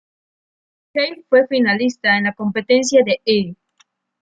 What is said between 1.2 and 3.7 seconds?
fue finalista en la competencia de E!